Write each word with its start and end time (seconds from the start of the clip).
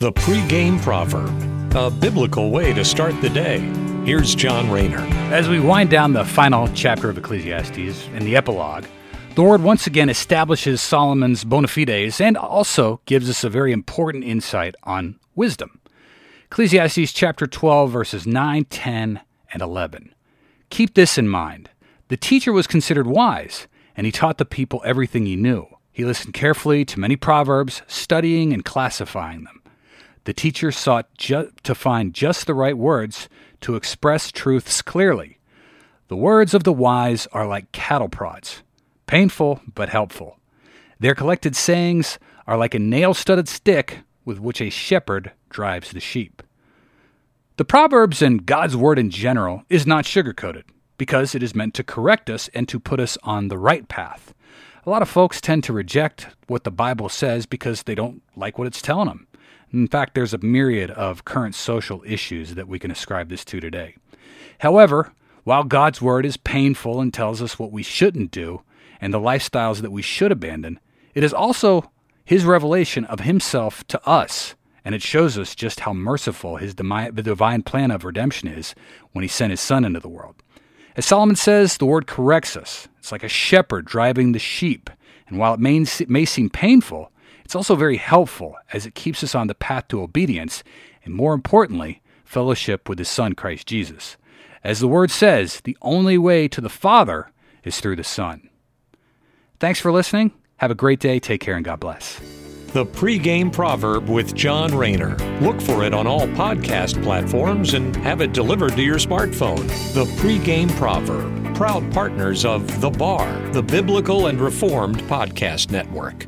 The 0.00 0.12
pregame 0.12 0.80
proverb, 0.80 1.74
a 1.74 1.90
biblical 1.90 2.52
way 2.52 2.72
to 2.72 2.84
start 2.84 3.20
the 3.20 3.28
day. 3.28 3.58
Here's 4.04 4.32
John 4.32 4.70
Rayner. 4.70 5.00
As 5.32 5.48
we 5.48 5.58
wind 5.58 5.90
down 5.90 6.12
the 6.12 6.24
final 6.24 6.68
chapter 6.68 7.10
of 7.10 7.18
Ecclesiastes 7.18 8.06
in 8.06 8.24
the 8.24 8.36
epilogue, 8.36 8.84
the 9.34 9.42
Lord 9.42 9.60
once 9.60 9.88
again 9.88 10.08
establishes 10.08 10.80
Solomon's 10.80 11.42
bona 11.42 11.66
fides 11.66 12.20
and 12.20 12.36
also 12.36 13.00
gives 13.06 13.28
us 13.28 13.42
a 13.42 13.50
very 13.50 13.72
important 13.72 14.22
insight 14.22 14.76
on 14.84 15.18
wisdom. 15.34 15.80
Ecclesiastes 16.44 17.12
chapter 17.12 17.48
12, 17.48 17.90
verses 17.90 18.24
9, 18.24 18.66
10, 18.66 19.20
and 19.52 19.60
11. 19.60 20.14
Keep 20.70 20.94
this 20.94 21.18
in 21.18 21.28
mind. 21.28 21.70
The 22.06 22.16
teacher 22.16 22.52
was 22.52 22.68
considered 22.68 23.08
wise, 23.08 23.66
and 23.96 24.06
he 24.06 24.12
taught 24.12 24.38
the 24.38 24.44
people 24.44 24.80
everything 24.84 25.26
he 25.26 25.34
knew. 25.34 25.66
He 25.90 26.04
listened 26.04 26.34
carefully 26.34 26.84
to 26.84 27.00
many 27.00 27.16
proverbs, 27.16 27.82
studying 27.88 28.52
and 28.52 28.64
classifying 28.64 29.42
them. 29.42 29.57
The 30.28 30.34
teacher 30.34 30.70
sought 30.70 31.08
ju- 31.16 31.50
to 31.62 31.74
find 31.74 32.12
just 32.12 32.46
the 32.46 32.52
right 32.52 32.76
words 32.76 33.30
to 33.62 33.76
express 33.76 34.30
truths 34.30 34.82
clearly. 34.82 35.38
The 36.08 36.18
words 36.18 36.52
of 36.52 36.64
the 36.64 36.72
wise 36.74 37.26
are 37.28 37.46
like 37.46 37.72
cattle 37.72 38.10
prods, 38.10 38.62
painful 39.06 39.62
but 39.74 39.88
helpful. 39.88 40.38
Their 41.00 41.14
collected 41.14 41.56
sayings 41.56 42.18
are 42.46 42.58
like 42.58 42.74
a 42.74 42.78
nail 42.78 43.14
studded 43.14 43.48
stick 43.48 44.00
with 44.26 44.38
which 44.38 44.60
a 44.60 44.68
shepherd 44.68 45.32
drives 45.48 45.92
the 45.92 45.98
sheep. 45.98 46.42
The 47.56 47.64
Proverbs 47.64 48.20
and 48.20 48.44
God's 48.44 48.76
Word 48.76 48.98
in 48.98 49.08
general 49.08 49.62
is 49.70 49.86
not 49.86 50.04
sugar 50.04 50.34
coated 50.34 50.66
because 50.98 51.34
it 51.34 51.42
is 51.42 51.54
meant 51.54 51.72
to 51.72 51.82
correct 51.82 52.28
us 52.28 52.48
and 52.52 52.68
to 52.68 52.78
put 52.78 53.00
us 53.00 53.16
on 53.22 53.48
the 53.48 53.56
right 53.56 53.88
path. 53.88 54.34
A 54.84 54.90
lot 54.90 55.00
of 55.00 55.08
folks 55.08 55.40
tend 55.40 55.64
to 55.64 55.72
reject 55.72 56.26
what 56.48 56.64
the 56.64 56.70
Bible 56.70 57.08
says 57.08 57.46
because 57.46 57.84
they 57.84 57.94
don't 57.94 58.22
like 58.36 58.58
what 58.58 58.66
it's 58.66 58.82
telling 58.82 59.08
them. 59.08 59.24
In 59.72 59.86
fact, 59.86 60.14
there's 60.14 60.34
a 60.34 60.38
myriad 60.38 60.90
of 60.90 61.24
current 61.24 61.54
social 61.54 62.02
issues 62.06 62.54
that 62.54 62.68
we 62.68 62.78
can 62.78 62.90
ascribe 62.90 63.28
this 63.28 63.44
to 63.46 63.60
today. 63.60 63.96
However, 64.60 65.12
while 65.44 65.64
God's 65.64 66.02
Word 66.02 66.26
is 66.26 66.36
painful 66.36 67.00
and 67.00 67.12
tells 67.12 67.40
us 67.40 67.58
what 67.58 67.72
we 67.72 67.82
shouldn't 67.82 68.30
do 68.30 68.62
and 69.00 69.14
the 69.14 69.20
lifestyles 69.20 69.80
that 69.82 69.92
we 69.92 70.02
should 70.02 70.32
abandon, 70.32 70.80
it 71.14 71.22
is 71.22 71.32
also 71.32 71.90
His 72.24 72.44
revelation 72.44 73.04
of 73.06 73.20
Himself 73.20 73.86
to 73.88 74.06
us, 74.06 74.54
and 74.84 74.94
it 74.94 75.02
shows 75.02 75.38
us 75.38 75.54
just 75.54 75.80
how 75.80 75.92
merciful 75.92 76.56
His 76.56 76.74
divine 76.74 77.62
plan 77.62 77.90
of 77.90 78.04
redemption 78.04 78.48
is 78.48 78.74
when 79.12 79.22
He 79.22 79.28
sent 79.28 79.50
His 79.50 79.60
Son 79.60 79.84
into 79.84 80.00
the 80.00 80.08
world. 80.08 80.36
As 80.96 81.06
Solomon 81.06 81.36
says, 81.36 81.76
the 81.76 81.86
Word 81.86 82.06
corrects 82.06 82.56
us. 82.56 82.88
It's 82.98 83.12
like 83.12 83.22
a 83.22 83.28
shepherd 83.28 83.84
driving 83.84 84.32
the 84.32 84.38
sheep, 84.38 84.90
and 85.28 85.38
while 85.38 85.54
it 85.54 85.60
may, 85.60 85.84
may 86.08 86.24
seem 86.24 86.50
painful, 86.50 87.12
it's 87.48 87.56
also 87.56 87.76
very 87.76 87.96
helpful 87.96 88.56
as 88.74 88.84
it 88.84 88.94
keeps 88.94 89.24
us 89.24 89.34
on 89.34 89.46
the 89.46 89.54
path 89.54 89.88
to 89.88 90.02
obedience 90.02 90.62
and, 91.02 91.14
more 91.14 91.32
importantly, 91.32 92.02
fellowship 92.22 92.90
with 92.90 92.98
His 92.98 93.08
Son, 93.08 93.32
Christ 93.32 93.66
Jesus. 93.66 94.18
As 94.62 94.80
the 94.80 94.86
Word 94.86 95.10
says, 95.10 95.62
the 95.64 95.74
only 95.80 96.18
way 96.18 96.46
to 96.46 96.60
the 96.60 96.68
Father 96.68 97.32
is 97.64 97.80
through 97.80 97.96
the 97.96 98.04
Son. 98.04 98.50
Thanks 99.60 99.80
for 99.80 99.90
listening. 99.90 100.32
Have 100.58 100.70
a 100.70 100.74
great 100.74 101.00
day. 101.00 101.18
Take 101.18 101.40
care 101.40 101.56
and 101.56 101.64
God 101.64 101.80
bless. 101.80 102.18
The 102.74 102.84
pregame 102.84 103.50
proverb 103.50 104.10
with 104.10 104.34
John 104.34 104.76
Rayner. 104.76 105.16
Look 105.40 105.62
for 105.62 105.82
it 105.84 105.94
on 105.94 106.06
all 106.06 106.26
podcast 106.28 107.02
platforms 107.02 107.72
and 107.72 107.96
have 107.96 108.20
it 108.20 108.34
delivered 108.34 108.72
to 108.72 108.82
your 108.82 108.98
smartphone. 108.98 109.66
The 109.94 110.04
pregame 110.20 110.70
proverb, 110.72 111.56
proud 111.56 111.90
partners 111.94 112.44
of 112.44 112.82
The 112.82 112.90
Bar, 112.90 113.48
the 113.52 113.62
Biblical 113.62 114.26
and 114.26 114.38
Reformed 114.38 114.98
Podcast 115.04 115.70
Network. 115.70 116.26